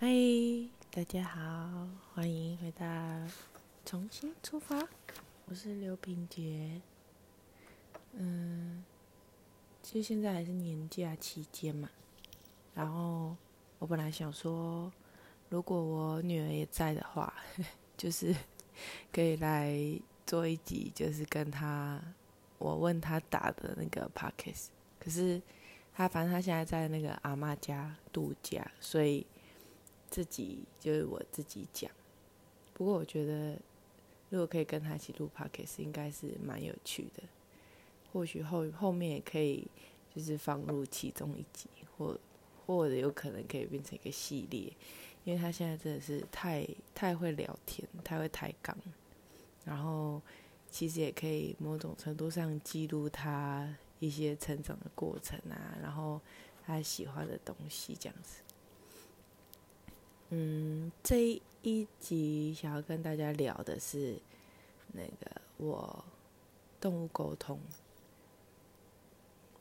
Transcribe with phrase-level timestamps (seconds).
[0.00, 0.08] 嗨，
[0.90, 2.84] 大家好，欢迎回到
[3.86, 4.76] 重新出发。
[5.46, 6.82] 我是刘品杰。
[8.12, 8.84] 嗯，
[9.82, 11.88] 其实现在还是年假期间嘛。
[12.74, 13.36] 然后
[13.78, 14.92] 我本来想说，
[15.48, 17.32] 如果我女儿也在的话，
[17.96, 18.34] 就是
[19.12, 19.78] 可以来
[20.26, 22.02] 做一集，就是跟她
[22.58, 24.66] 我问她打的那个 pockets。
[24.98, 25.40] 可是
[25.94, 29.24] 她反正她现在在那个阿妈家度假，所以。
[30.14, 31.90] 自己就是我自己讲，
[32.72, 33.58] 不过我觉得
[34.30, 37.22] 如果可以跟他一起录 podcast，应该是蛮有趣的。
[38.12, 39.66] 或许后后面也可以
[40.14, 42.16] 就是放入其中一集，或
[42.64, 44.72] 或者有可能可以变成一个系列，
[45.24, 48.78] 因为他现在真的是太太会聊天，太会抬杠，
[49.64, 50.22] 然后
[50.70, 56.20] 其实也可以某种程度上记录他一些成长的过程啊，然后
[56.64, 58.43] 他喜欢的东西这样子。
[60.30, 64.16] 嗯，这一集想要跟大家聊的是
[64.92, 66.04] 那个我
[66.80, 67.60] 动物沟通，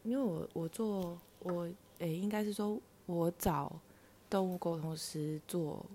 [0.04, 1.70] 因为我我做我
[2.00, 3.80] 诶，应该是说我找
[4.30, 5.86] 动物沟通师做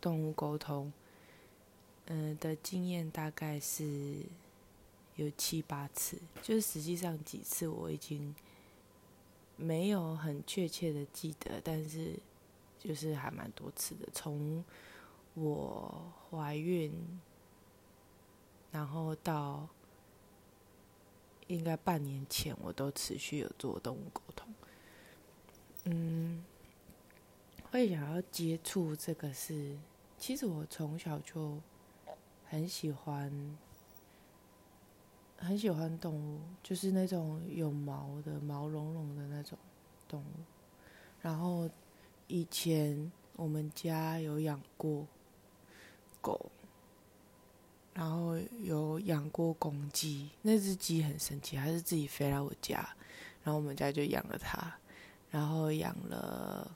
[0.00, 0.92] 动物沟通，
[2.06, 4.16] 嗯的经验大概是
[5.16, 8.34] 有七八次，就是实际上几次我已经
[9.56, 12.18] 没有很确切的记得，但是。
[12.82, 14.64] 就是还蛮多次的，从
[15.34, 16.90] 我怀孕，
[18.72, 19.68] 然后到
[21.46, 24.48] 应该半年前，我都持续有做动物沟通。
[25.84, 26.42] 嗯，
[27.70, 29.76] 会想要接触这个是，
[30.16, 31.60] 其实我从小就
[32.48, 33.58] 很喜欢，
[35.36, 39.58] 很喜欢动物，就是那种有毛的、毛茸茸的那种
[40.08, 40.44] 动物，
[41.20, 41.68] 然后。
[42.30, 45.04] 以前我们家有养过
[46.20, 46.48] 狗，
[47.92, 50.30] 然后有养过公鸡。
[50.42, 52.76] 那只鸡很神奇，它是自己飞来我家，
[53.42, 54.72] 然后我们家就养了它。
[55.28, 56.70] 然后养了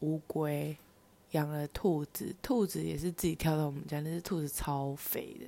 [0.00, 0.76] 乌龟，
[1.32, 4.00] 养了兔子，兔子也是自己跳到我们家。
[4.00, 5.46] 那只兔子超肥的。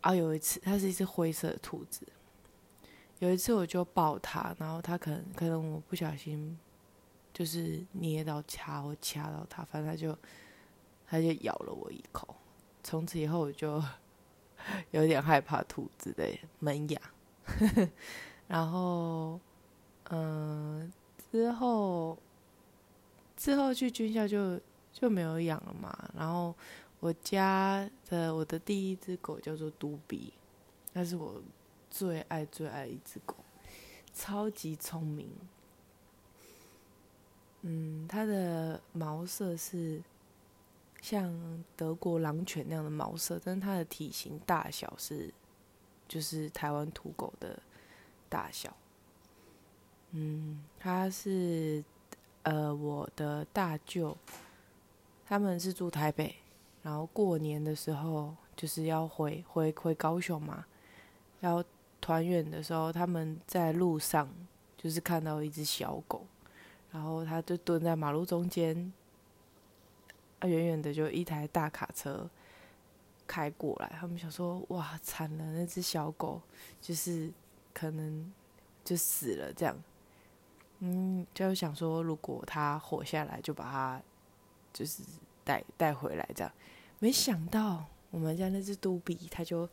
[0.00, 2.06] 啊，有一次它是一只灰色的兔子，
[3.18, 6.56] 有一次我就抱它，然后它可能可能我不小心。
[7.34, 10.16] 就是捏到掐或掐到它，反正它就
[11.06, 12.34] 它就咬了我一口。
[12.82, 13.82] 从此以后我就
[14.92, 16.26] 有点害怕兔子的
[16.60, 17.00] 门牙。
[18.46, 19.40] 然后，
[20.10, 20.92] 嗯，
[21.32, 22.16] 之后
[23.36, 24.60] 之后去军校就
[24.92, 26.10] 就没有养了嘛。
[26.16, 26.54] 然后
[27.00, 30.32] 我家的我的第一只狗叫做杜比，
[30.92, 31.42] 那是我
[31.90, 33.34] 最爱最爱一只狗，
[34.14, 35.28] 超级聪明。
[37.66, 40.02] 嗯，它的毛色是
[41.00, 41.32] 像
[41.74, 45.32] 德国狼犬那样的毛色，但是它的体型大小是
[46.06, 47.58] 就是台湾土狗的
[48.28, 48.76] 大小。
[50.10, 51.82] 嗯，它是
[52.42, 54.14] 呃我的大舅，
[55.26, 56.36] 他们是住台北，
[56.82, 60.66] 然后过年的时候就是要回回回高雄嘛，
[61.40, 61.64] 要
[61.98, 64.28] 团圆的时候，他们在路上
[64.76, 66.26] 就是看到一只小狗。
[66.94, 68.92] 然后他就蹲在马路中间，
[70.38, 72.30] 啊，远远的就一台大卡车
[73.26, 73.92] 开过来。
[73.98, 76.40] 他们想说：“哇，惨了，那只小狗
[76.80, 77.32] 就是
[77.72, 78.32] 可能
[78.84, 79.76] 就死了。”这样，
[80.78, 84.00] 嗯，就想说，如果它活下来，就把它
[84.72, 85.02] 就是
[85.42, 86.24] 带带回来。
[86.32, 86.52] 这样，
[87.00, 89.68] 没想到我们家那只杜比，它就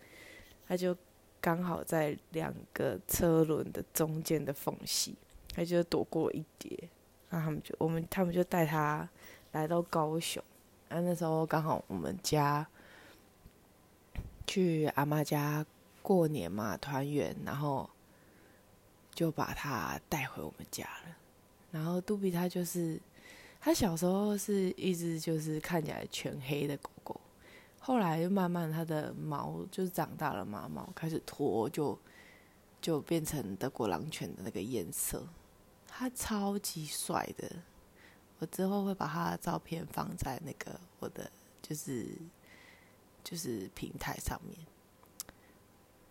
[0.67, 0.97] 它就
[1.39, 5.15] 刚好在两个车轮的中间的缝隙，
[5.53, 6.89] 它就躲过一劫。
[7.31, 9.09] 那他们就我们他们就带他
[9.53, 10.43] 来到高雄，
[10.89, 12.67] 啊，那时候刚好我们家
[14.45, 15.65] 去阿妈家
[16.01, 17.89] 过年嘛，团圆，然后
[19.13, 21.15] 就把他带回我们家了。
[21.71, 22.99] 然后杜比他就是
[23.61, 27.21] 他小时候是一只就是看起来全黑的狗狗，
[27.79, 31.97] 后来就慢慢他的毛就是长大了嘛，毛开始脱，就
[32.81, 35.25] 就变成德国狼犬的那个颜色。
[36.01, 37.47] 他超级帅的，
[38.39, 41.31] 我之后会把他的照片放在那个我的
[41.61, 42.07] 就是
[43.23, 44.57] 就是平台上面。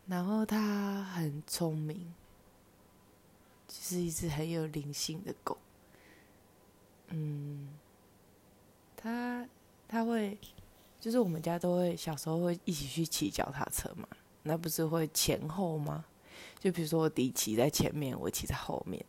[0.06, 2.14] 然后他很聪明，
[3.66, 5.58] 就是一只很有灵性的狗。
[7.08, 7.76] 嗯，
[8.96, 9.44] 他
[9.88, 10.38] 他会
[11.00, 14.06] 就是我们家都会小时候会一起去骑脚踏车嘛，
[14.44, 16.04] 那不是会前后吗？
[16.60, 19.04] 就比如说我弟骑在前面，我骑在后面。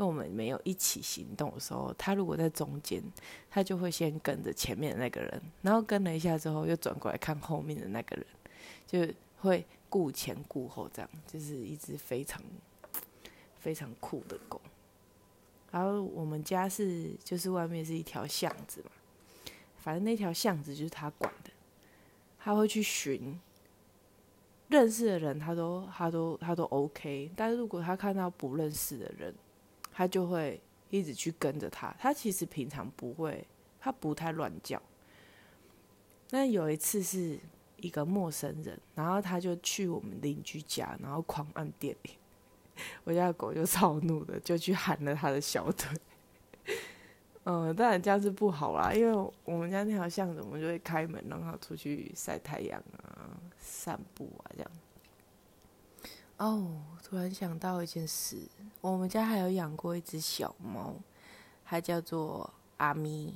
[0.00, 3.02] 为我们没有一起行动的时候，他如果在中间，
[3.50, 8.26] 他就会先跟着前面的那个人，然后跟了一下之后，又转过来看后面的那个人，
[8.86, 12.42] 就会顾前顾后，这样就是一只非常
[13.58, 14.60] 非常酷的狗。
[15.70, 18.90] 然后我们家是就是外面是一条巷子嘛，
[19.78, 21.50] 反正那条巷子就是他管的，
[22.38, 23.38] 他会去寻。
[24.68, 29.34] 认识的人，他都他都他都 OK，但是如果他看到不认识的人，
[30.00, 30.58] 他就会
[30.88, 31.94] 一直去跟着他。
[31.98, 33.46] 他其实平常不会，
[33.78, 34.80] 他不太乱叫。
[36.30, 37.38] 那有一次是
[37.76, 42.14] 一个陌生人，然后他就去我们邻居家，然后狂按电铃，
[43.04, 45.94] 我家的狗就超怒的，就去喊了他的小腿。
[47.44, 54.70] 嗯，当然这样是不好啦，因为我们家那条巷子，我们就会开门让它出去晒太阳啊、散步啊这样。
[56.38, 58.38] 哦，突然想到一件事，
[58.80, 60.94] 我们家还有养过一只小猫，
[61.64, 63.34] 它叫做阿咪。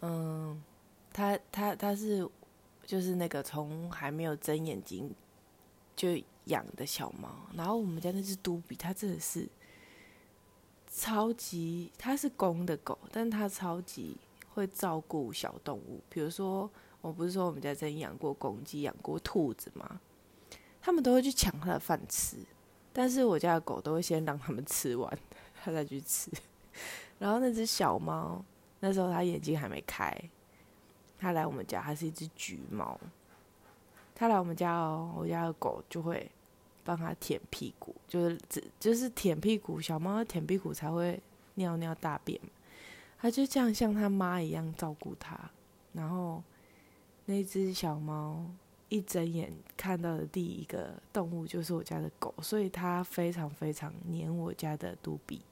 [0.00, 0.60] 嗯，
[1.12, 2.28] 它它它是
[2.84, 5.14] 就是那个从还没有睁眼睛
[5.94, 6.08] 就
[6.46, 9.48] 养的小猫，然后我们家那只杜比，它真的是。
[10.90, 14.16] 超级，它是公的狗，但它超级
[14.52, 16.00] 会照顾小动物。
[16.08, 16.68] 比如说，
[17.00, 20.00] 我不是说我们家曾经养过公鸡、养过兔子吗？
[20.80, 22.36] 他们都会去抢它的饭吃，
[22.92, 25.18] 但是我家的狗都会先让他们吃完，
[25.62, 26.30] 它再去吃。
[27.18, 28.44] 然后那只小猫，
[28.80, 30.14] 那时候它眼睛还没开，
[31.18, 32.98] 它来我们家，它是一只橘猫。
[34.14, 36.30] 它来我们家哦，我家的狗就会。
[36.84, 41.20] 帮它舔屁股，就是只就是舔屁股，小猫舔屁股才会
[41.56, 42.40] 尿尿大便。
[43.18, 45.38] 它就这样像它妈一样照顾它。
[45.92, 46.42] 然后
[47.26, 48.42] 那只小猫
[48.88, 55.42] 一睁眼看到的第一个动物就是我家的狗，所以它非常非常黏我家的杜比。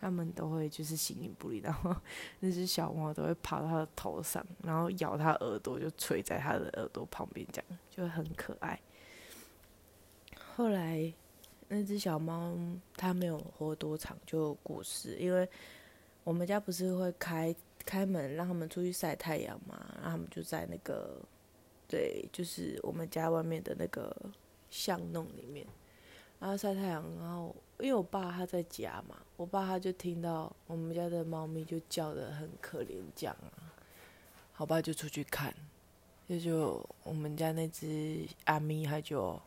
[0.00, 1.92] 它们都会就是形影不离，然后
[2.38, 8.80] 那只小猫都会跑到它的头上，然后咬它耳朵，就垂在它的耳朵旁边，这样就很可爱。
[10.54, 11.12] 后来，
[11.66, 12.56] 那只小猫
[12.96, 15.48] 它没有活多长就过世，因为
[16.22, 17.52] 我们家不是会开
[17.84, 21.20] 开门让他们出去晒太阳嘛，然后他们就在那个，
[21.88, 24.14] 对，就是我们家外面的那个
[24.70, 25.66] 巷弄里面，
[26.38, 33.74] 然后晒太阳，然后因为我爸他在家嘛，我爸他就听到我们家的猫咪就叫的很可怜，这样啊，
[34.52, 35.52] 好爸就出去看，
[36.28, 39.40] 就就我们家那只阿咪还就。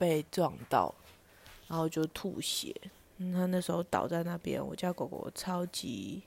[0.00, 0.94] 被撞到，
[1.66, 2.72] 然后就吐血。
[3.18, 6.22] 他那时候倒在那边，我家狗狗超级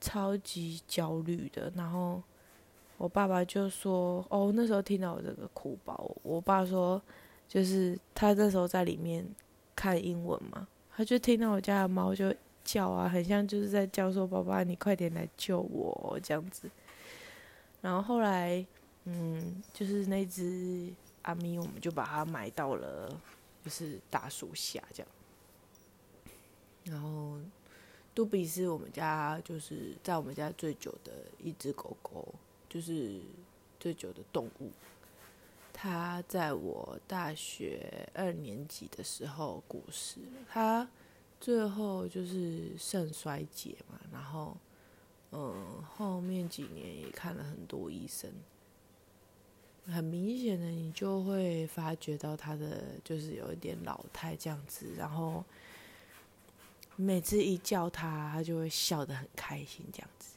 [0.00, 1.70] 超级焦虑的。
[1.76, 2.22] 然后
[2.96, 7.00] 我爸爸就说：“哦，那时候听到我这个哭包，我爸说，
[7.48, 9.26] 就是他那时候在里面
[9.74, 12.34] 看英文嘛，他就听到我家的猫就
[12.64, 16.70] 叫啊，很像就是在叫说：‘爸爸，你快点来救我’这样子。
[17.80, 18.66] 然后后来，
[19.04, 20.92] 嗯，就是那只。”
[21.26, 23.20] 阿咪，我们就把它埋到了
[23.64, 25.08] 就是大树下这样。
[26.84, 27.36] 然后
[28.14, 31.12] 杜比是我们家就是在我们家最久的
[31.42, 32.32] 一只狗狗，
[32.76, 33.22] 就是
[33.80, 34.70] 最久的动物。
[35.72, 40.86] 它在我大学二年级的时候过世，它
[41.40, 44.54] 最后就是肾衰竭嘛，然后
[45.32, 48.30] 嗯，后面几年也看了很多医生。
[49.86, 55.42] 很明显的，你就会发觉到他的就是有一点老态这样子，然后
[56.94, 60.35] 每次一叫他，他就会笑得很开心这样子。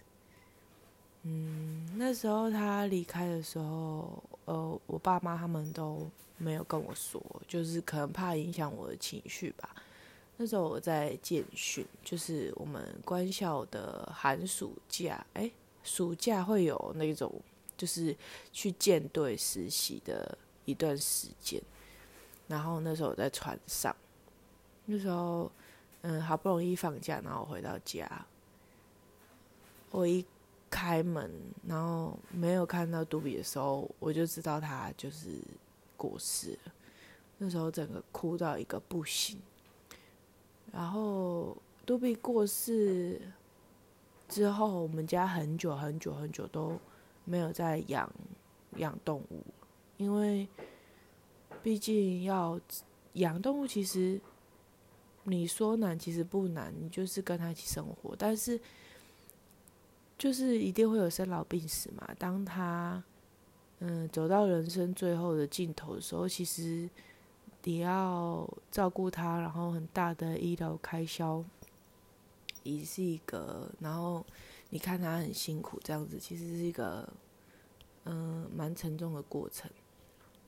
[1.24, 9.76] 嗯，那时候他离开的时候，呃，我爸妈他们都没有跟我说，就是可能怕影响我的情绪吧。
[10.38, 15.52] 那时候我在建训，就是我们官校的寒暑假，哎，
[15.84, 17.34] 暑假会有那种。
[17.78, 18.14] 就是
[18.52, 21.62] 去舰队实习的一段时间，
[22.46, 23.96] 然后那时候我在船上，
[24.84, 25.50] 那时候
[26.02, 28.26] 嗯好不容易放假，然后回到家，
[29.92, 30.26] 我一
[30.70, 31.32] 开门，
[31.68, 35.42] 然后没有看到杜比的时候，我就知道他就是
[35.98, 36.74] 过世了。
[37.38, 39.40] 那时候整个哭到一个不行。
[40.72, 43.22] 然后杜比过世
[44.28, 46.80] 之后，我们家很久很久很久都。
[47.26, 48.12] 没有再养
[48.78, 49.44] 养动物，
[49.98, 50.48] 因为
[51.62, 52.60] 毕竟要
[53.14, 54.20] 养动物，其实
[55.26, 58.16] 你说难，其实不难，你就是跟他一起生活。
[58.18, 58.60] 但是
[60.20, 62.08] 就是一定会有生老病死嘛。
[62.20, 63.02] 当他
[63.80, 66.88] 嗯走到人生最后的尽头的时候，其实
[67.64, 71.44] 你要照顾他，然后很大的医疗开销，
[72.64, 74.26] 也是一个，然后
[74.70, 77.08] 你看他很辛苦，这样子其实是一个，
[78.04, 79.72] 嗯，蛮沉重的过程。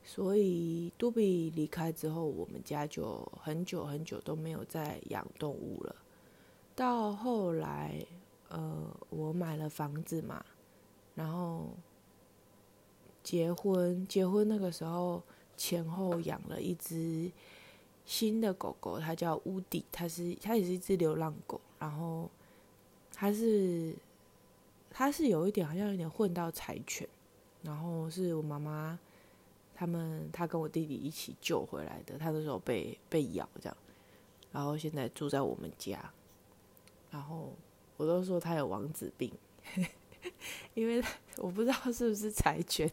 [0.03, 5.95] 所以杜比离开之后，我们家就很久很久都没有再养动物了。
[6.75, 8.03] 到后来，
[8.51, 10.45] 呃，我买了房子嘛，
[11.15, 11.69] 然后
[13.23, 15.23] 结婚，结婚那个时候
[15.57, 17.31] 前后养了一只
[18.05, 22.29] 新的狗狗，它叫乌迪，它是它也是一只流浪狗，然后
[23.13, 23.95] 它是
[24.89, 27.07] 它是有一点好像有点混到柴犬，
[27.63, 28.99] 然后是我妈妈。
[29.73, 33.75] 他们他跟我弟弟一起救回来的，他那时候被被咬这样，
[34.51, 36.13] 然后现在住在我们家，
[37.09, 37.51] 然后
[38.01, 39.31] 我都说他有王子病，
[40.73, 41.03] 因为
[41.37, 42.89] 我不知道是不是柴犬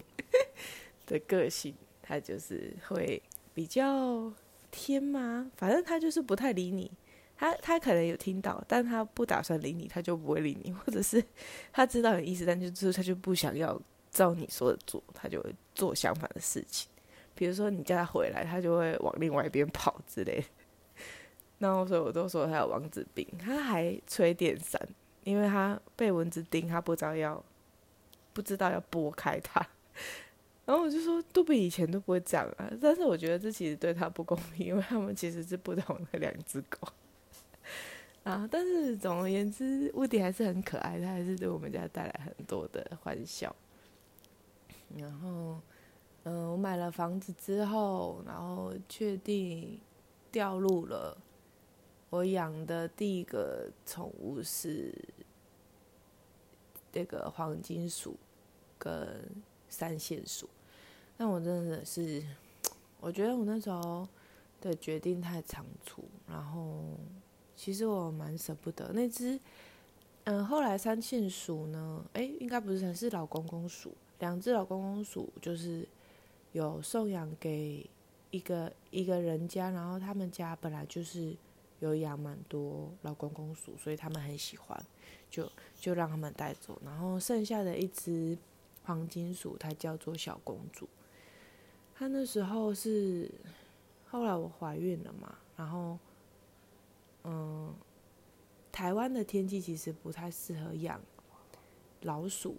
[1.07, 3.23] 的个性，他就是会
[3.55, 4.31] 比较
[4.71, 5.51] 天吗？
[5.57, 6.91] 反正他就是不太理你，
[7.39, 11.25] 他他可能有听到，但他不打算理你，他就不会理你，或者是
[11.73, 13.81] 他知道你意思，但就是他就不想要。
[14.11, 16.89] 照你说的做，他就会做相反的事情。
[17.35, 20.43] 比如说你叫他回来，他就会往另外一边跑之类。
[21.59, 24.81] 然后所以我都说他有王子病，他还吹电扇，
[25.25, 27.43] 因为他被蚊子叮，他不知道要
[28.33, 29.61] 不知道要拨开它。
[30.65, 36.87] 然后我就说杜比以前都不会这样啊，但是我觉得这其实对他不公平，因为他们其实是不同的两只狗。
[38.25, 43.55] 啊，但是总而言之，乌迪还是很可爱，他还是对我们家带来很多的欢笑。
[44.97, 45.59] 然后，
[46.25, 49.81] 嗯，我买了房子之后，然后确定
[50.31, 51.17] 掉入了
[52.11, 54.93] 我养的第一个宠物是
[56.91, 58.17] 这个黄金鼠
[58.79, 59.25] 跟
[59.69, 60.49] 三线鼠。
[61.17, 62.25] 但我真的是，
[63.01, 64.09] 我觉得我那时候
[64.61, 66.97] 的决定太仓促，然后
[67.57, 69.39] 其实我蛮舍不得那只。
[70.25, 72.05] 嗯，后来三线鼠呢？
[72.13, 73.93] 哎，应该不是，是老公公鼠。
[74.19, 75.89] 两只老公公鼠就是
[76.53, 77.89] 有送养给
[78.31, 81.35] 一个一个人家，然后他们家本来就是
[81.81, 84.81] 有养蛮多老公公鼠，所以他们很喜欢，
[85.31, 86.81] 就就让他们带走。
[86.85, 88.37] 然后剩下的一只
[88.85, 90.89] 黄金鼠，它叫做小公主。
[91.95, 93.31] 它那时候是
[94.09, 95.99] 后来我怀孕了嘛，然后
[97.25, 97.75] 嗯，
[98.71, 101.01] 台湾的天气其实不太适合养
[102.03, 102.57] 老鼠。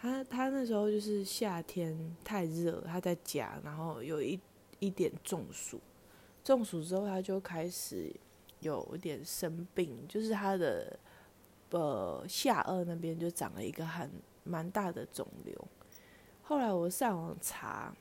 [0.00, 4.40] 它它那时候就是夏天太热，它在家，然后有一
[4.78, 5.78] 一点中暑，
[6.42, 8.10] 中暑之后它就开始
[8.60, 10.98] 有点生病，就是他的
[11.70, 14.10] 呃下颚那边就长了一个很
[14.44, 15.68] 蛮大的肿瘤。
[16.42, 17.94] 后来我上网查，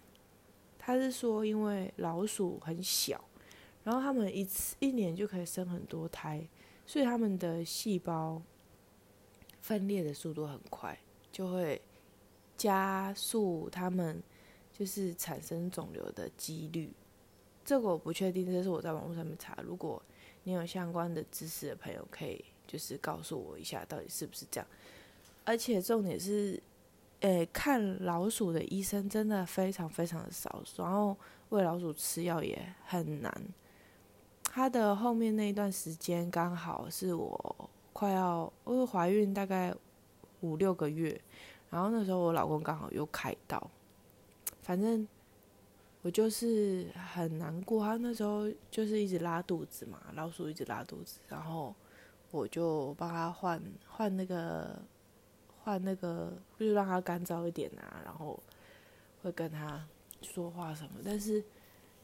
[0.77, 3.23] 他是说因为老鼠很小，
[3.83, 6.47] 然后他们一次一年就可以生很多胎，
[6.85, 8.41] 所以他们的细胞
[9.61, 10.97] 分裂的速度很快，
[11.31, 11.81] 就会。
[12.59, 14.21] 加速他们
[14.73, 16.91] 就是产生肿瘤的几率，
[17.63, 19.57] 这个我不确定，这是我在网络上面查。
[19.63, 20.03] 如果
[20.49, 24.67] 你有相关的知识的朋友，可以就是告诉我一下，到底是不是这样。
[25.45, 26.59] 而且重点是，
[27.19, 31.15] 诶，看老鼠的医生真的非常非常的少，然后
[31.49, 33.31] 喂老鼠吃药也很难。
[34.43, 39.71] 他的后面那一段时间刚好是我快要，我怀孕大概
[40.41, 41.21] 五六个月。
[41.69, 43.69] 然后那时候我老公刚好又开刀，
[44.63, 45.07] 反正
[46.01, 47.83] 我就是很难过。
[47.83, 51.75] 他那时候就是一直拉肚子嘛，老鼠一直拉肚子，然后
[52.31, 54.81] 我就帮他换换那个
[55.63, 58.41] 换那个，就让他干燥一点啊，然后
[59.21, 59.85] 会跟他
[60.21, 60.91] 说话什么。
[61.03, 61.43] 但是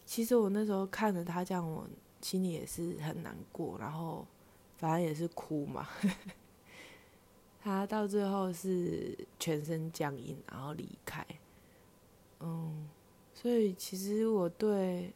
[0.06, 1.88] 其实我那时候看着他这样，我
[2.22, 4.28] 心里也是很难过，然后
[4.78, 5.88] 反正也是哭嘛。
[7.64, 11.26] 他到最后是全身僵硬，然后离开。
[12.40, 12.88] 嗯，
[13.46, 15.14] 所以其实我对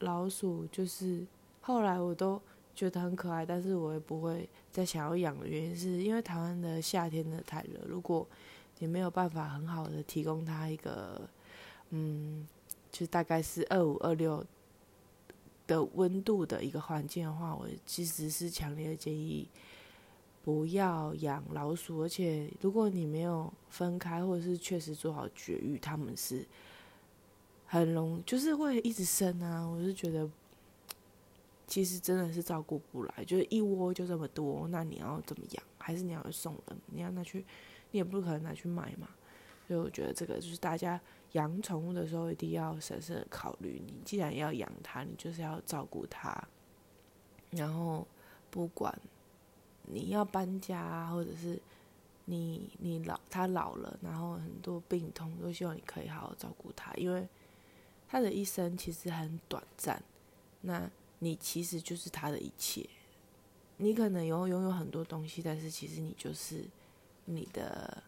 [0.00, 1.24] 老鼠就是
[1.60, 2.42] 后来我都
[2.74, 8.26] 觉得很可爱，但是我也不会再想要养的原因，是因为台湾的夏天的太热，如果
[8.80, 11.30] 你没有办法很好的提供它一个，
[11.90, 12.44] 嗯，
[12.90, 14.44] 就大概是二五二六
[15.68, 19.46] 的温度的一个环境的话，我其实是强烈的建议。
[20.42, 26.44] 不要养老鼠，而且如果你没有分开，或者是确实做好绝育，他们是
[27.72, 29.64] 很容，就是会一直生啊。
[29.64, 30.28] 我是觉得，
[31.68, 35.62] 其实真的是照顾不来，就是一窝就这么多，那你要怎么养？
[35.78, 36.76] 还是你要送人？
[36.86, 37.46] 你要拿去，
[37.92, 39.08] 你也不可能拿去卖嘛。
[39.68, 41.00] 所以我觉得这个就是大家
[41.32, 43.80] 养宠物的时候一定要审慎考虑。
[43.86, 46.42] 你既然要养它，你就是要照顾它，
[47.50, 48.04] 然后
[48.50, 48.92] 不管
[49.86, 51.56] 你要搬家，或者是
[52.24, 57.28] 你你老它老了，然后很多病痛，都希望你可以好好照顾它，因为
[58.10, 60.02] 他的一生其实很短暂。
[60.62, 60.90] 那
[61.20, 62.88] 你其实就是他的一切。
[63.76, 66.64] 你可能有拥有很多东西，但是其实你就是
[67.26, 68.02] 你的。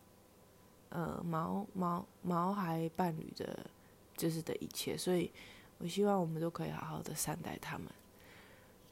[0.94, 3.64] 呃，毛毛毛孩伴侣的，
[4.14, 5.30] 就是的一切，所以
[5.78, 7.88] 我希望我们都可以好好的善待他们。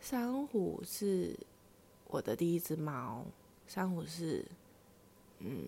[0.00, 1.38] 珊瑚是
[2.06, 3.26] 我的第一只猫，
[3.66, 4.42] 珊瑚是，
[5.40, 5.66] 嗯，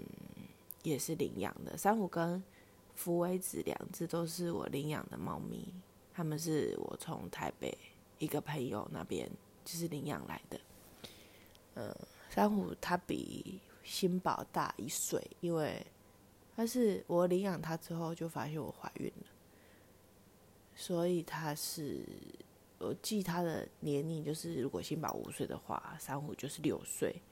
[0.82, 1.76] 也是领养的。
[1.76, 2.42] 珊瑚跟
[2.94, 5.72] 福威子两只都是我领养的猫咪，
[6.12, 7.76] 他们是我从台北
[8.18, 9.30] 一个朋友那边
[9.64, 10.60] 就是领养来的。
[11.74, 11.96] 嗯，
[12.30, 15.84] 珊瑚它比新宝大一岁，因为。
[16.54, 19.26] 但是我领养它之后，就发现我怀孕了，
[20.74, 22.06] 所以它是
[22.78, 27.22] 我记它的年龄，就是如果新宝五岁的话，珊瑚就是六岁，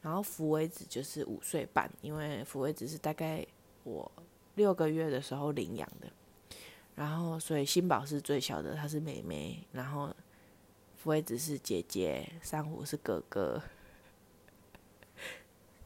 [0.00, 3.46] 然后福威子就是五岁半，因为福威子是大概
[3.84, 4.10] 我
[4.54, 6.08] 六个月的时候领养的，
[6.94, 10.14] 然后所以新宝是最小的，她是妹妹，然后
[10.96, 13.62] 福威子是姐姐，珊瑚是哥哥。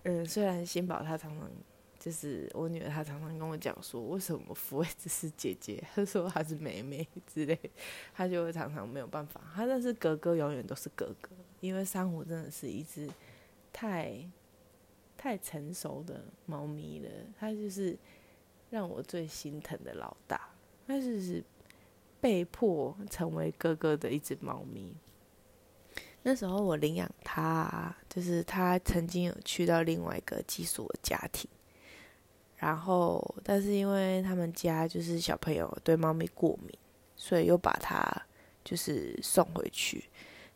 [0.05, 1.51] 嗯，虽然新宝他常常。
[1.99, 5.83] 就是我女儿，她常常跟我讲说，为什么福威只是姐姐？
[5.93, 7.59] 她说她是妹妹之类，
[8.15, 9.41] 她就会常常没有办法。
[9.53, 13.11] 她但是哥哥永远都是哥哥，因为珊瑚真的是一只
[13.73, 14.25] 太
[15.17, 17.11] 太成熟的猫咪了。
[17.41, 17.99] 它就是
[18.71, 20.51] 让我最心疼的老大，
[20.87, 21.43] 它就是
[22.21, 24.95] 被迫成为哥哥的一只猫咪。
[26.23, 31.49] 那时候我领养它，就是它曾经有去到另外一个寄宿的家庭。
[32.57, 36.77] 然后，但是因为他们家就是小朋友对猫咪过敏，
[37.15, 38.03] 所以又把它
[38.65, 40.05] 就是送回去。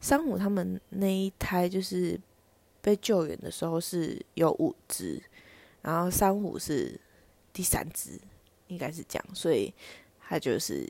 [0.00, 2.18] 珊瑚他们那一胎就是
[2.80, 5.22] 被救援的时候是有五只，
[5.82, 6.98] 然后珊瑚是
[7.52, 8.20] 第三只，
[8.68, 9.72] 应该是这样，所以
[10.20, 10.88] 他就是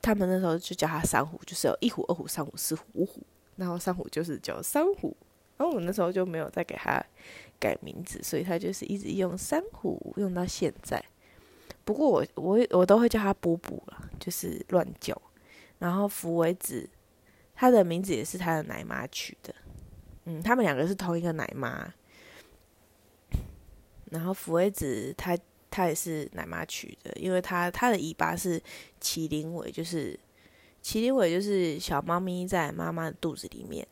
[0.00, 3.22] 他们那时候就叫他三虎，就是有一虎、二虎、三虎、四虎、五虎，
[3.56, 5.16] 然后三虎就是叫三虎。
[5.58, 7.00] 然后我那时候就没有再给他
[7.60, 11.00] 改名字，所以他就是一直用三虎用到现在。
[11.84, 15.20] 不过我我我都会叫他波波了，就是乱叫。
[15.78, 16.88] 然后福维子，
[17.54, 19.54] 他的名字也是他的奶妈取的。
[20.24, 21.92] 嗯，他们两个是同一个奶妈。
[24.10, 25.38] 然后福维子他
[25.72, 28.62] 他也是奶妈取的，因为他他的尾巴是
[29.00, 30.16] 麒麟尾，就是
[30.84, 33.84] 麒麟尾就是小猫咪在妈妈的肚子里面。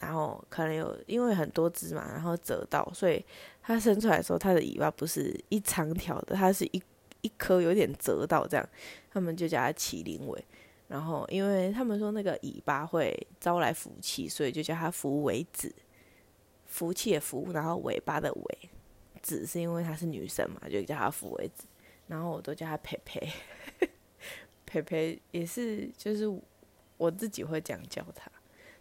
[0.00, 3.24] 然后可能有因为很多只嘛，然后折到，所以
[3.60, 6.80] 它生出来的时候，它的尾巴不是一长条的，它是一
[7.20, 8.68] 一颗有点折到这样，
[9.10, 10.44] 他们就叫它麒麟尾。
[10.86, 15.74] 然后因为他们说那个尾巴会招来福气，所以就叫它福尾子，
[16.66, 18.70] 福气的福，然后尾巴的尾，
[19.22, 21.66] 子是因为她是女生嘛，就叫她福尾子。
[22.06, 23.32] 然后我都叫她佩佩，
[24.64, 26.26] 佩佩也是就是
[26.96, 28.30] 我自己会这样叫她。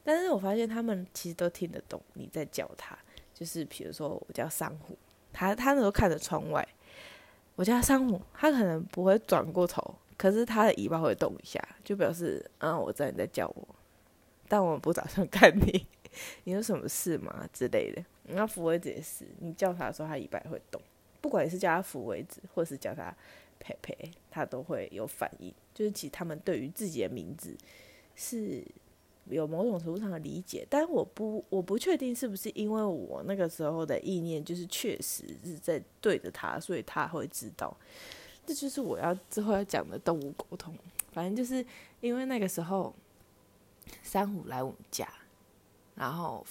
[0.03, 2.97] 但是我发现他们其实都听得懂你在叫他，
[3.33, 4.97] 就是比如说我叫珊瑚，
[5.33, 6.65] 他他那时候看着窗外，
[7.57, 13.67] 我叫珊瑚，他可能不会转过头，可是他的尾巴会动一下，就表示嗯我知道你在叫我，
[14.47, 15.85] 但我不打算看你，
[16.45, 18.01] 你有什么事吗之类的。
[18.27, 20.81] 那福威子也是，你叫他的时候，他尾巴会动，
[21.21, 23.13] 不管你是叫他福威子，或是叫他
[23.59, 23.95] 佩佩，
[24.29, 27.55] 他都会有反应，就是其实他们对于自己的名字
[28.15, 28.63] 是。
[29.29, 37.75] 有某种程度上的理解，但我不我不确定是不是因为我那个时候的意念就是确实是在对着他，所以他会知道。
[38.45, 40.73] 这就是我要之后要讲的动物沟通。
[41.11, 41.55] 反正就是
[41.99, 42.95] 因为那个时候，
[44.01, 45.05] 珊瑚来我们家，
[45.95, 46.45] 然后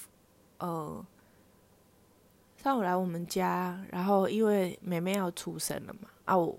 [0.59, 1.03] 呃，
[2.67, 6.59] 上午来我们家，然后因为妹妹要出生了嘛，啊我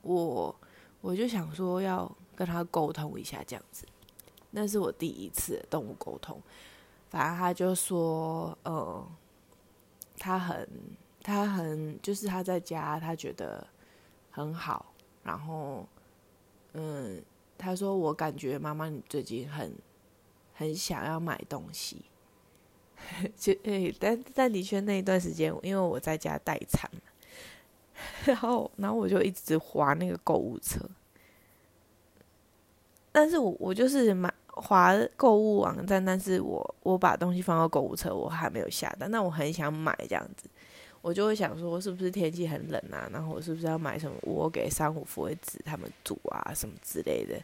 [0.00, 0.56] 我
[1.00, 3.86] 我就想说要跟他沟通一下这样子。
[4.50, 6.42] 那是我第一次动物沟通，
[7.10, 9.06] 反正他就说，呃，
[10.18, 10.68] 他很，
[11.22, 13.64] 他很，就是他在家，他觉得
[14.32, 14.92] 很好。
[15.22, 15.86] 然后，
[16.72, 17.22] 嗯，
[17.56, 19.72] 他说我感觉妈妈你最近很，
[20.52, 22.04] 很想要买东西，
[23.36, 27.00] 就诶，但但的确那一段时间，因为我在家待产嘛，
[28.24, 30.80] 然后，然后我就一直滑那个购物车，
[33.10, 34.32] 但是我我就是买。
[34.54, 39.10] 划购物网站，但是我我把东西放到购物车，我还没有下单。
[39.10, 40.46] 那我很想买这样子，
[41.00, 43.08] 我就会想说，是不是天气很冷啊？
[43.10, 47.42] 然后我是不是要买什么窝给珊瑚福会子他们住啊，什么之类的？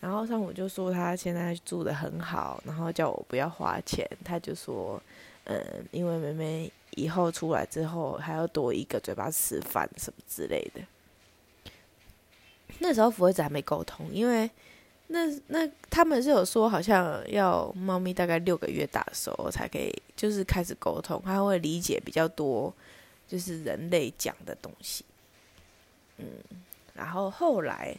[0.00, 4.08] 然后上午就说他现在住的很好，然后叫我不要花钱。
[4.24, 5.00] 他就说，
[5.44, 10.80] 嗯，因为妹妹以后出来之后还要多一个嘴巴吃饭什么之类的。
[12.78, 14.50] 那时候福会子还没沟通，因为
[15.08, 22.72] 那那他们是有说，好像要猫咪大概六个月大的时候才可以，就是开始沟通，他会理解比较多。
[23.28, 25.04] 就是人类讲的东西，
[26.18, 26.26] 嗯，
[26.94, 27.92] 然后后来，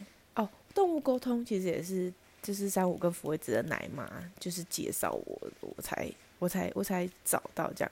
[0.78, 7.90] 动物沟通其实也是，就是三五跟福威子的奶妈，就是介绍我，我才我才我才找到这样，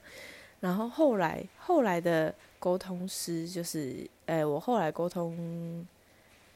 [0.60, 5.84] 然后后来后来的沟通师就是，哎，我后来沟通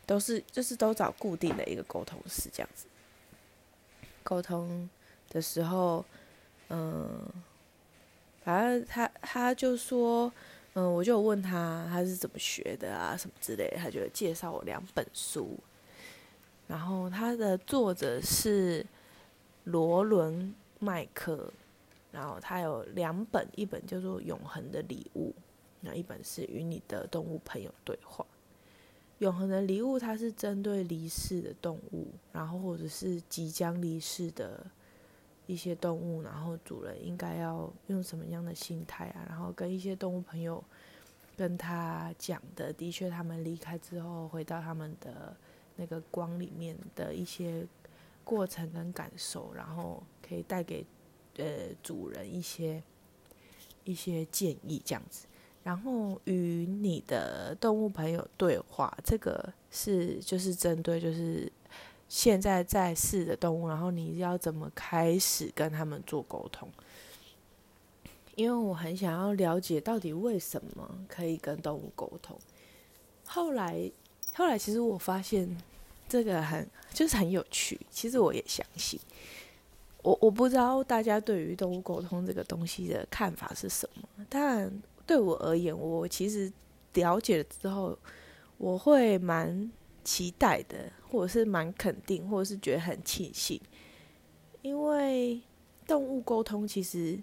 [0.06, 2.86] 都是就是都找固定的一个沟通师这样子，
[4.22, 4.88] 沟通
[5.30, 6.04] 的时候，
[6.68, 7.26] 嗯，
[8.44, 10.32] 反正他他就说。
[10.74, 15.58] 嗯，我就问他他是怎么学的啊，什么之类，他就介绍我两本书，
[16.70, 18.86] 然后它的作者是
[19.64, 21.52] 罗伦麦克，
[22.12, 25.30] 然后他有两本，一本叫做《永恒的礼物》，
[25.80, 28.24] 那一本是《与你的动物朋友对话》。
[29.18, 34.64] 永恒的礼物，它是针对离世的动物，然后或者是即将离世的。
[35.46, 39.26] 一些动物，然后主人应该要用什么样的心态啊？
[39.28, 40.62] 然后跟一些动物朋友
[41.36, 45.34] 跟他讲的，的确，他们离开之后回到他们的
[45.80, 47.66] 那个光里面的一些
[48.22, 50.84] 过程跟感受，然后可以带给
[51.38, 51.44] 呃
[51.82, 52.82] 主人一些
[53.84, 55.26] 一些建议这样子。
[55.64, 61.50] 然后与你的动物朋友对话，这个是就是针对就是。
[62.12, 66.68] 现在在世的动物，然后你要怎么开始跟他们做沟通？
[68.34, 72.36] 因为我很想要了解到底为什么可以跟动物沟通。
[73.24, 73.88] 后来，
[74.34, 75.56] 后来其实我发现
[76.08, 77.80] 这个很就是很有趣。
[77.90, 78.98] 其实我也相信，
[80.02, 84.26] 我我不知道大家对于动物沟通这个东西的看法是什么。
[84.28, 84.70] 但
[85.06, 86.52] 对我而言，我其实
[86.94, 87.98] 了解了之后，
[88.58, 89.70] 我会蛮。
[90.02, 93.60] 期待的，或者是蛮肯定，或者是觉得很庆幸，
[94.62, 95.38] 因为
[95.86, 97.20] 动物沟通其实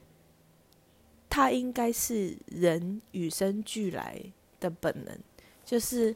[1.27, 4.21] 它应该是人与生俱来
[4.59, 5.19] 的本能，
[5.65, 6.15] 就是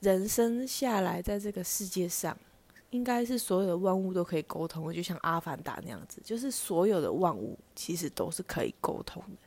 [0.00, 2.36] 人生下来在这个世界上，
[2.90, 9.38] 应该是所有的万物都可以沟通，就像阿凡达那样子，就是所有的万物其实都是可以沟通的。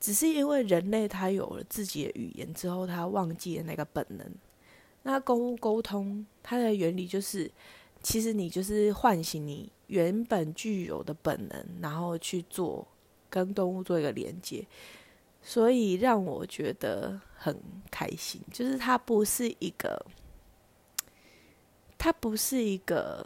[0.00, 4.26] 只是因为人类他有了自己的语言之后，他忘记了那个本能。
[5.02, 7.50] 那公物沟通它的原理就是，
[8.02, 12.86] 其实你就是唤醒你原本具有的本能，然后去做
[13.30, 14.66] 跟动物做一个连接，
[15.46, 17.56] 所以让我觉得很
[17.88, 18.40] 开心。
[18.52, 20.04] 就是它不是一个，
[21.96, 23.24] 它不是一个。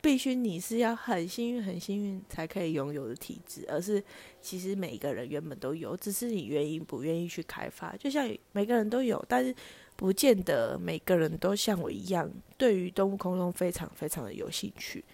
[0.00, 4.02] 必须你是要很幸运、很幸运才可以拥有的体质，而是
[4.40, 7.96] 其实每个人原本都有，只是你愿意不愿意去开发。
[7.96, 9.52] 就像每个人都有，但是
[9.96, 15.04] 不见得每个人都像我一样，对于动物沟通非常非常的有兴趣。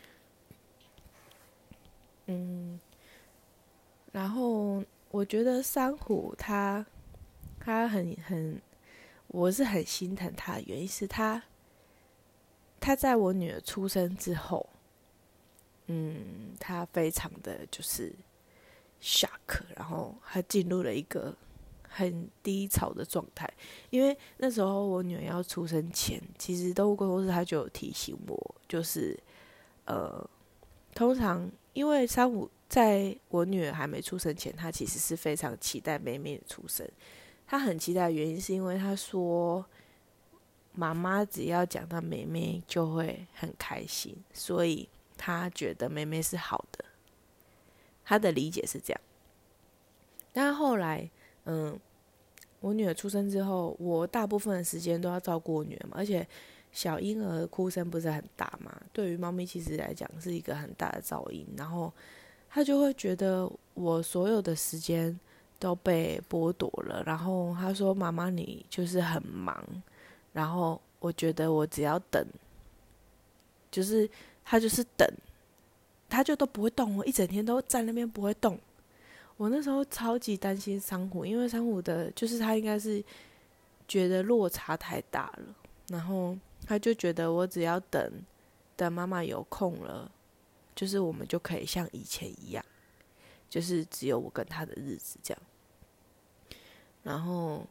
[2.27, 2.79] 嗯，
[4.13, 6.85] 然后我觉得珊瑚它
[7.61, 8.61] 它很很，
[9.29, 11.41] 我是很心疼它的原因是它，
[12.81, 14.69] 它在我女儿出生之后。
[15.87, 18.13] 嗯，他非常的就是
[19.01, 21.37] shock，然后他进入了一个
[21.87, 23.49] 很低潮的状态。
[23.91, 29.17] 因为那时候我女儿要出生前，其实动物公司他就有提醒我，就是
[29.85, 30.29] 呃，
[30.93, 36.85] 通常因为三五在我女儿还没出生前，她其实是非常期待妹妹的出生。
[37.47, 39.65] 她很期待的原因是因为她说，
[40.73, 44.89] 妈妈只要讲到妹妹就会很开心，所以。
[45.17, 46.85] 她觉得妹妹是好的，
[48.05, 49.01] 她的理解是这样。
[50.33, 51.09] 但后来，
[51.45, 51.79] 嗯，
[52.59, 56.27] 我女儿出生之后，我大部分的时间都要照顾我女儿嘛，而且
[56.73, 61.91] 小婴儿哭声不是很大嘛，对于猫咪其实来讲是一个很大的噪音，然后
[62.55, 65.19] 他就会觉得我所有的时间
[65.59, 67.03] 都被剥夺了。
[67.05, 69.63] 然后他说：“妈妈，你就是很忙。”
[70.33, 72.25] 然后我觉得我只要等，
[73.71, 74.09] 就是。
[74.47, 75.09] 他就是等，
[76.07, 78.59] 他就都不会动我，一整天都在那边不会动。
[79.39, 83.03] 我那时候超级担心珊瑚，因为珊瑚的，就是他应该是
[83.89, 85.45] 觉得落差太大了，
[85.89, 86.37] 然后
[86.67, 88.13] 他就觉得我只要等，
[88.77, 90.11] 等妈妈有空了，
[90.75, 92.65] 就是我们就可以像以前一样，
[93.49, 95.43] 就是只有我跟他的日子这样。
[97.03, 97.65] 然后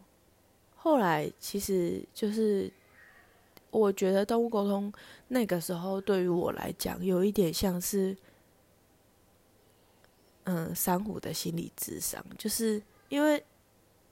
[0.76, 2.72] 后来其实就是
[3.72, 4.92] 我觉得动物沟通
[5.28, 8.16] 那个时候对于我来讲有一点像是，
[10.46, 13.44] 嗯，珊瑚的心理智商，就是因为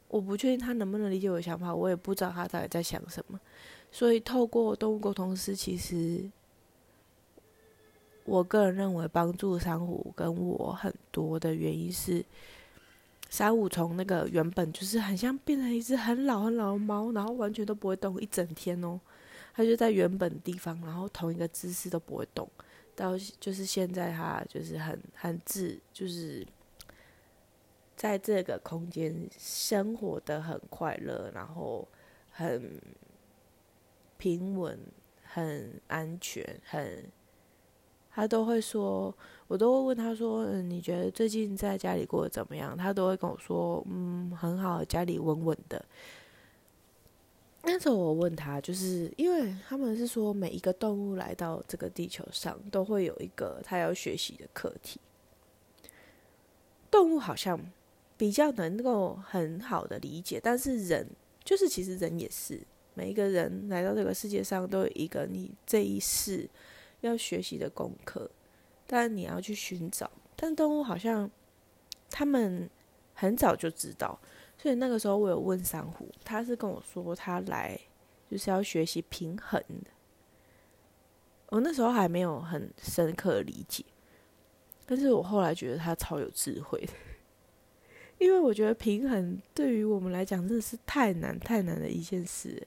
[0.10, 3.40] 我不确定他能不能理解我的想法，我也不知道他到底在想什么，
[3.92, 6.30] 所以透过动物沟通师，其实。
[8.24, 12.24] 我个人认为，帮助珊瑚跟我很多的原因是，
[13.30, 19.00] 珊瑚从那个原本就是很像变成一只很老很老的猫，然后完全都不会动一整天哦，
[19.56, 22.48] 它就在原本地方，然后同一个姿势都不会动，
[22.96, 26.46] 到就是现在它就是很很自，就是
[27.96, 31.88] 在这个空间生活的很快乐，然后
[32.30, 32.80] 很
[34.18, 34.80] 平稳、
[35.24, 37.04] 很安全、很。
[38.14, 39.16] 他都会说，
[39.48, 45.84] 我都会问他说：“嗯，你觉得最近在家里过得怎么样？”他都会跟我说：“嗯，很好，家里稳稳的。”
[47.64, 55.00] 那时候我问他，就是因为他们是说，每一个动物来到这个地球上，都会有一个他要学习的课题。
[56.90, 57.58] 动物好像
[58.18, 61.08] 比较能够很好的理解，但是人
[61.46, 62.60] 就是其实人也是，
[62.94, 66.50] 每一个人来到这个世界上，都有一个你这一世。
[67.02, 68.32] 要学习的功课，
[68.88, 70.10] 但你要去寻找。
[70.36, 71.30] 但动物好像
[72.10, 72.68] 他们
[73.14, 74.20] 很早就知道，
[74.58, 77.80] 所以那个时候我有问珊瑚，他是跟我说他来
[78.30, 79.92] 就是要学习平衡的。
[81.50, 83.84] 我那时候还没有很深刻的理解，
[84.86, 86.88] 但是我后来觉得他超有智慧，
[88.18, 92.66] 因为我觉得平衡对于我们来讲真的是太难太难的一件事。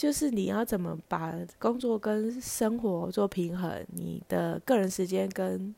[0.00, 5.74] 就是你要怎么把工作跟生活做平衡，你的个人时间跟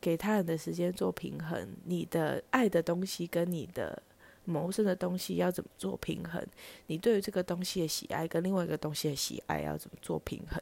[0.00, 4.02] 给他人的时间做平衡，你的爱的东西跟你的
[4.46, 6.42] 谋生的东西要怎么做平衡？
[6.86, 10.58] 你对于这个东西的喜爱跟另外一个东西的喜爱要怎么做平衡？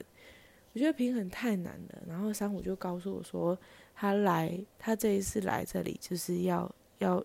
[0.73, 2.03] 我觉得平衡太难了。
[2.09, 3.57] 然后三虎就告诉我说，
[3.95, 7.25] 他来，他这一次来这里就是要要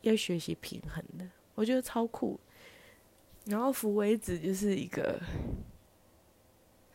[0.00, 1.24] 要学习平衡的。
[1.54, 2.36] 我觉得超酷。
[3.44, 5.20] 然后福威子就是一个，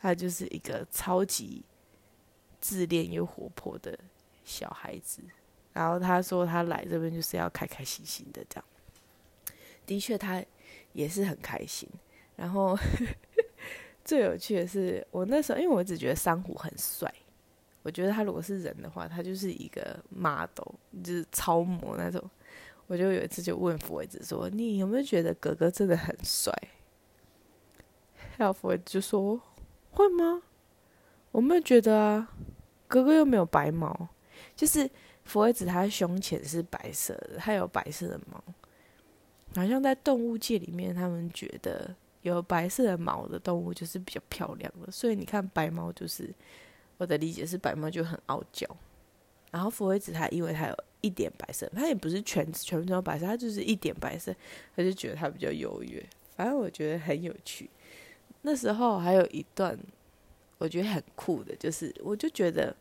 [0.02, 1.64] 他就是一个超级
[2.60, 3.98] 自恋又活泼的
[4.44, 5.22] 小孩子。
[5.72, 8.66] 然后他说他来这边就是要开开心心的这样，
[9.86, 10.44] 的确他
[10.94, 11.88] 也是很开心。
[12.36, 12.76] 然后
[14.04, 17.14] 最有趣的是，我那时候因为我只觉得珊瑚很帅，
[17.84, 22.28] 我觉得他如果是人的话，他就是一个 model，就是超模那种。
[22.90, 26.52] 我就有一次就问福伟子说：“你有没有觉得哥哥真的很帅？”
[28.36, 29.40] 还有福子就说
[29.94, 30.42] ：“会吗？
[31.32, 32.34] 我没有觉得啊，
[32.88, 34.10] 哥哥又没有白毛，
[34.56, 34.90] 就是
[35.24, 38.44] 福伟子他胸前是白色的，他有白色的毛，
[39.56, 46.34] 好像在动物界里面，他们觉得有白色的毛的动物就是比较漂亮的，所以你看白猫就是
[46.98, 48.68] 我的理解是白猫就很傲娇，
[49.52, 54.36] 然后福伟子他因为他有。”一点白色，他也不是全全部都白色，他就是一点白色，
[54.76, 56.06] 他就觉得他比较优越。
[56.36, 57.70] 反正我觉得很有趣。
[58.42, 59.80] 那时候还有一段
[60.58, 62.76] 我觉得很酷的，就是我就觉得，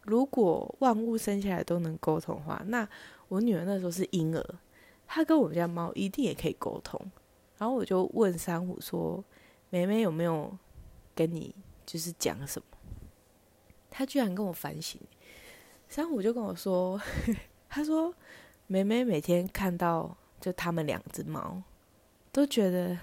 [0.00, 2.88] 如果万物生下来都能沟通话，那
[3.28, 4.54] 我女儿那时候是婴儿，
[5.06, 6.98] 她跟我们家猫一定也可以沟通。
[7.58, 9.22] 然后我就问珊瑚说
[9.68, 10.56] ：“妹妹有没有
[11.14, 11.54] 跟你
[11.84, 12.66] 就是讲什么？”
[13.90, 14.98] 她居然跟我反省。
[15.88, 17.00] 三虎就跟我说。
[17.70, 18.14] 他说
[18.66, 21.62] ：“梅梅每天看到就他们两只猫，
[22.32, 22.98] 都觉得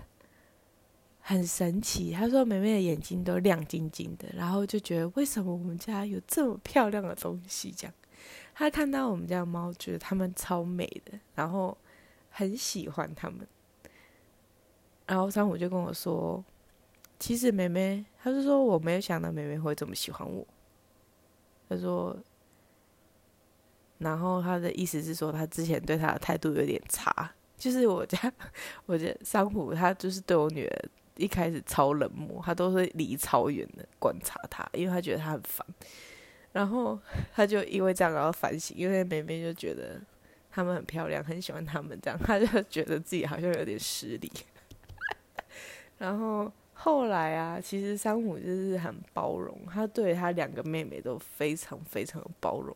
[1.21, 2.12] 很神奇。
[2.12, 7.71] 他说梅梅的眼睛都亮晶晶的，然后就觉得为什么我们家有这么漂亮的东西？
[7.71, 7.93] 这样，
[8.56, 11.78] 他看到我们家的猫，觉得它们超美的，然后
[12.32, 13.48] 很喜欢它们。
[15.06, 16.43] 然后三虎就跟我说，
[17.19, 20.43] 其实梅梅，他就说我没有想到梅梅会这么喜欢我。
[21.69, 22.17] 他说。”
[23.97, 28.19] 然后他的意思是说，他之前对他的态度有点差，就是我家，
[28.86, 35.65] 我觉得桑普他就是对我女儿一开始超冷漠，他都是离超远的观察她，因为他觉得她很烦。
[36.51, 36.97] 然后
[37.34, 39.99] 他就因为这样然后反省，因为妹妹就觉得
[40.49, 44.31] 他们很漂亮，很喜欢他们，这样他就觉得自己好像有点失礼。
[45.97, 52.75] 然后后来啊，其实三虎就是很包容，他对他两个妹妹都非常非常的包容。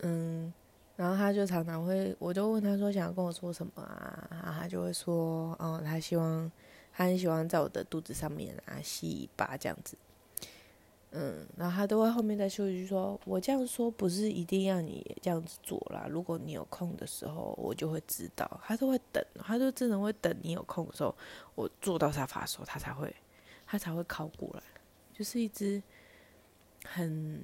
[0.00, 0.52] 嗯，
[0.96, 6.50] 然后他就常常会，我就问他说想要跟我说什么啊，然后他就会说，哦，他希望
[6.92, 9.96] 他很喜欢在我的肚子上面啊吸一巴这样子。
[11.12, 21.14] 嗯，然后他都会后面再说一句说：“我这样说不是一定要你这样子做啦，如果你有空的时候，我就会知道。”他都会等，他就真的会等你有空的时候，
[21.54, 23.14] 我坐到沙发的时候，他才会，
[23.66, 24.62] 他才会靠过来。
[25.14, 25.82] 就是一只
[26.84, 27.42] 很，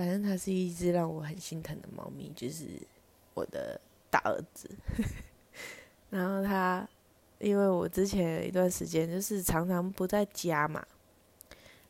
[0.00, 2.64] 反正他是一只让我很心疼的猫咪，就是
[3.34, 4.70] 我的大儿子。
[6.08, 6.88] 然后他。
[7.38, 10.86] 因为我之前一段时间就是常常不在家嘛，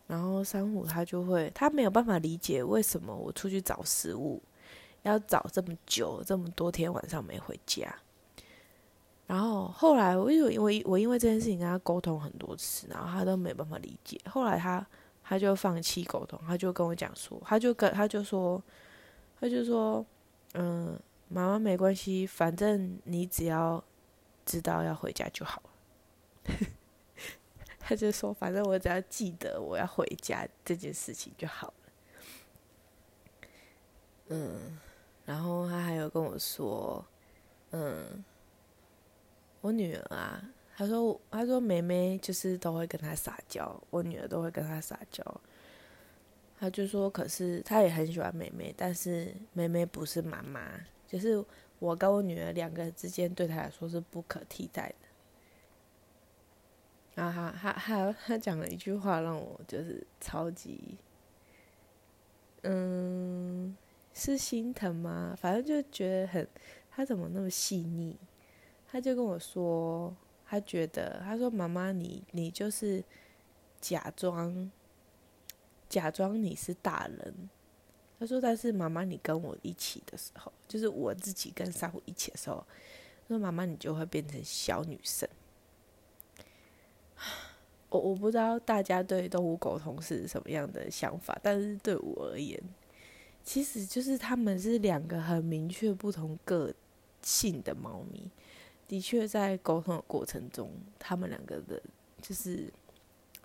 [0.07, 4.41] 然后三虎他就会，他没有办法理解为什么我出去找食物
[5.03, 7.93] 要找这么久，这么多天晚上没回家。
[9.27, 14.21] 然后后来我因为我因为这件事情跟他沟通很多次，然后他都没办法理解。
[14.27, 14.87] 后来他
[15.31, 18.61] 他就放弃沟通，他就跟我讲说，他就跟他就说，
[19.41, 20.05] 他就说，
[20.55, 23.83] 嗯，妈妈没关系，反正你只要。
[24.47, 25.71] 知道要回家就好了，
[27.79, 31.75] 他就说：“反正我只要记得我要回家这件事情就好了。”
[34.31, 34.77] 嗯，
[35.25, 37.05] 然后他还有跟我说
[37.71, 38.25] ：“嗯，
[39.61, 40.43] 我女儿啊，
[40.81, 45.23] 他说他说妹妹就是都会跟他撒娇，我女儿都会跟他撒娇。
[46.59, 51.45] 他就说，可是他也很喜欢妹妹，但是妹妹不是妈妈，就是。”
[51.81, 55.09] 我跟我女儿两个人之间对他来说是不可替代的。
[57.15, 60.99] 然后他他他他讲了一句话让我就是超级，
[62.65, 63.75] 嗯，
[64.13, 65.35] 是心疼吗？
[65.41, 66.47] 反正就觉得很，
[66.91, 68.15] 他怎么那么细腻？
[68.87, 70.15] 他就跟我说，
[70.51, 73.05] 他觉得他说妈妈你你就是
[73.81, 74.69] 假装
[75.89, 77.49] 假装你是大人。
[78.19, 82.63] 他说：“但是妈妈，你跟我一起的时候，就是我自己跟珊瑚一起的时候，
[83.27, 85.27] 说妈妈，你就会变成小女生。
[87.89, 92.63] 我我不知道大家对动物沟通是什么样的想法，但是对我而言，
[93.43, 96.75] 其实就是他们是两个很明确不同个
[97.23, 98.31] 性的猫咪。
[98.91, 101.81] 的确，在沟通的过程中，他们两个的，
[102.21, 102.73] 就是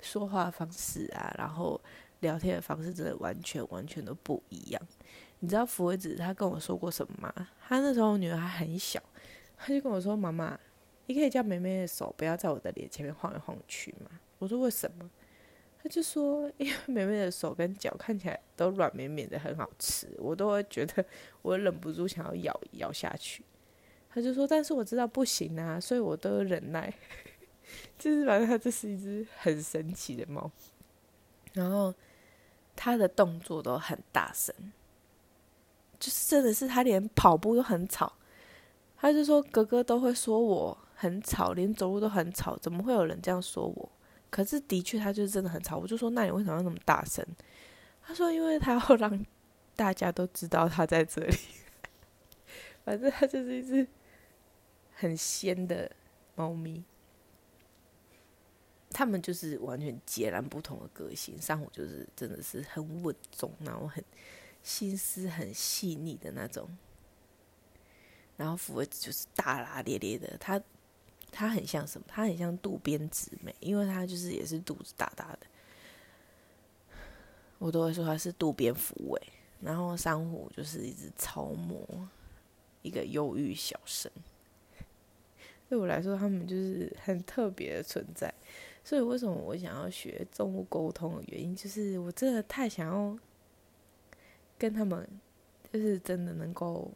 [0.01, 1.79] 说话方式啊，然后。”
[2.21, 4.81] 聊天的方式真的完全完全都不一样。
[5.39, 7.49] 你知道福子他跟我说过什么吗？
[7.67, 8.99] 他那时候女儿还很小，
[9.57, 10.57] 他就跟我说：“妈妈，
[11.05, 15.07] 你可以叫妹妹的手不要在我的脸前面晃来晃去吗？”我说：“为什么？”
[15.83, 21.05] 他就说：“因为妹妹的手跟脚看起来都软绵绵的，很好吃，我都会觉得
[21.43, 23.43] 我忍不住想要咬咬下去。”
[24.15, 26.91] 他就说：“但是我知道不行啊，所以我都忍耐。
[27.99, 30.49] ”就是反正它这是一只很神奇的猫。
[31.51, 31.93] 然后
[32.77, 34.55] 他的动作都很大声，
[35.99, 38.13] 就是真的是他连跑步都很吵。
[38.95, 43.91] 他就说哥哥都会说我很吵，连走路都很吵，怎么会有人这样说我？
[44.29, 45.77] 可是的确他就是真的很吵。
[45.77, 47.25] 我就说那你为什么要那么大声？
[48.01, 49.25] 他说因为他要让
[49.75, 51.37] 大家都知道他在这里。
[52.85, 53.85] 反正他就是一只
[55.05, 55.91] 很仙的
[56.35, 56.83] 猫咪。
[58.89, 64.03] 他们就是完全截然不同的个性，上午就是真的是很稳重，然后很
[64.63, 66.67] 心思很细腻的那种，
[68.37, 70.61] 然后福威子就是大大咧咧的，他
[71.29, 72.07] 他很像什么？
[72.07, 75.39] 他很像渡边直美，因为他就是也是肚子大大的，
[77.59, 79.21] 我都会说他是渡边福伟。
[79.61, 82.07] 然后珊瑚就是一只超模，
[82.81, 84.09] 一个忧郁小生，
[85.67, 88.33] 对我来说，他们就是很特别的存在。
[88.83, 93.17] 所以，为什么我想要学动物沟通的原因，就是我真的太想要
[94.59, 95.07] 跟他们，
[95.73, 96.91] 就是真的能够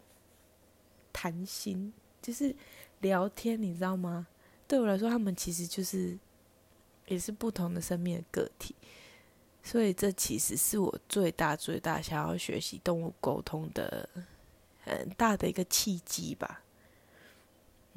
[1.11, 2.55] 谈心，就是
[3.01, 4.27] 聊天，你知道吗？
[4.67, 6.15] 对我来说，他们其实就是
[7.07, 8.75] 也是不同的生命的个体，
[9.63, 14.07] 所以这其实是我最大最大想要学习动物沟通的
[14.83, 16.61] 很大的一个契机吧。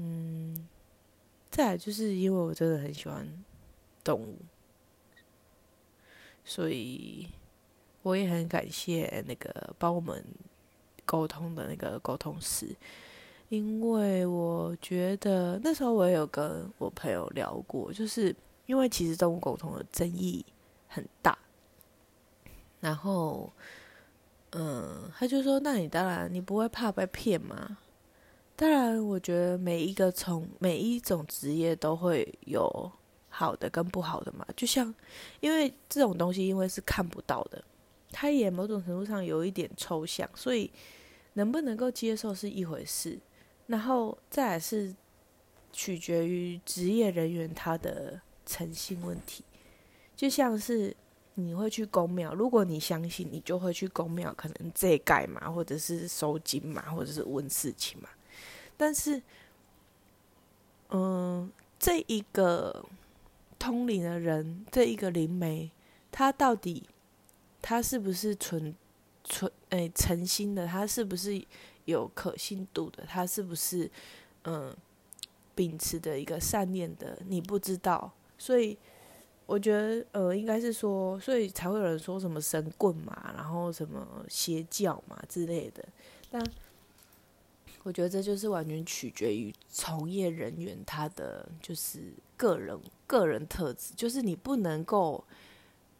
[0.02, 0.68] 嗯，
[1.50, 3.26] 再就是因为我真的很喜欢。
[4.04, 4.36] 动物，
[6.44, 7.28] 所以
[8.02, 10.24] 我也很感谢那个帮我们
[11.04, 12.74] 沟通的那个沟通师，
[13.48, 18.34] 因为我觉得那时候我也有跟我朋友聊过，就是
[18.66, 20.44] 因为其实动物沟通的争议
[20.88, 21.38] 很大，
[22.80, 23.52] 然后，
[24.50, 27.78] 嗯，他就说：“那你当然你不会怕被骗吗？”
[28.62, 32.92] 当然，我觉得每一个从每一种职业都会有。
[33.34, 34.94] 好的跟不好的嘛，就像，
[35.40, 37.64] 因为这种东西因为是看不到的，
[38.12, 40.70] 它也某种程度上有一点抽象，所以
[41.32, 43.18] 能不能够接受是一回事，
[43.66, 44.94] 然后再来是
[45.72, 49.42] 取决于职业人员他的诚信问题。
[50.14, 50.94] 就像是
[51.34, 58.10] 你会去公庙，如果你相信，你就会去公庙，可能这盖嘛，或者是收金嘛，或者是问事情嘛。
[58.76, 59.22] 但是，
[60.90, 62.84] 嗯，这一个
[63.58, 65.70] 通灵的人，这一个灵媒，
[66.10, 66.88] 他到底
[67.60, 68.74] 他是不是纯
[69.24, 70.66] 纯诶诚心的？
[70.66, 71.44] 他是不是
[71.84, 73.04] 有可信度的？
[73.06, 73.90] 他是不是
[74.44, 74.76] 嗯
[75.54, 77.18] 秉持的一个善念的？
[77.26, 78.78] 你不知道，所以。
[79.44, 85.84] 我觉得，呃，应该是说，所以才会有人说什么神棍嘛，然后什么邪教嘛之类的。
[86.30, 86.42] 但
[87.84, 95.24] 我觉得这就是完全取决于从业人员他的就是个人个人特质，就是你不能够，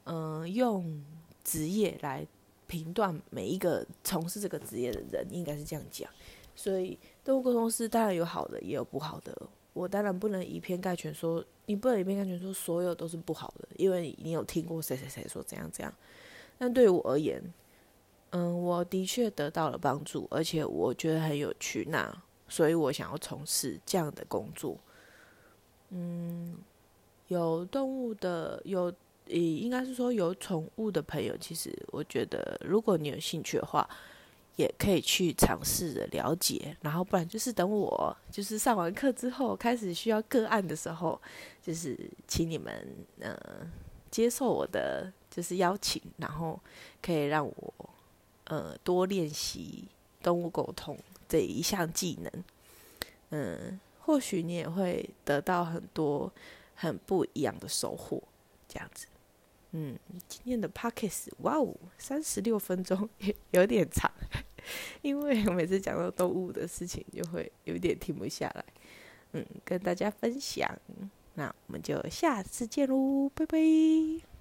[0.05, 1.05] 嗯，用
[1.43, 2.27] 职业来
[2.67, 6.09] 评断每一个从事这个职业的人，应该是这样讲。
[6.55, 9.37] 所以动物沟通师当然有好的，也有不好的。
[9.73, 15.93] 我当然不能以偏概全说，你不能以偏概全说所有都是不好的，因为你有听过谁谁谁说怎样怎样。
[16.59, 17.43] 但对我而言，
[18.33, 22.15] 嗯，我的确得到了帮助，而且我觉得很有趣，那
[22.49, 24.77] 所以我想要从事这样的工作。
[25.91, 26.59] 嗯，
[27.29, 28.93] 有动物的，有，
[29.27, 33.89] 应该是说有宠物的朋友，其实我觉得，如果你有兴趣的话。
[34.57, 41.19] 也可以去尝试着了解，然后不然就是等我就是上完课之后开始需要个案的时候，
[41.63, 42.87] 就是请你们
[43.19, 43.35] 呃
[44.11, 46.61] 接受我的就是邀请，然后
[47.01, 47.75] 可以让我
[48.53, 49.89] 呃多练习
[50.23, 50.95] 动物沟通
[51.27, 52.45] 这一项技能，
[53.31, 56.31] 嗯，或许你也会得到很多
[56.75, 58.23] 很不一样的收获，
[58.69, 59.07] 这样子。
[59.71, 59.99] 嗯，
[60.29, 63.09] 今天的 pockets，哇哦，三十六分钟
[63.53, 64.13] 有点长，
[65.01, 68.63] 因为我每次讲到动物的事情，就会有点停不下来。
[69.33, 70.71] 嗯，跟大家分享，
[71.37, 74.32] 那我们就下次见喽，拜拜。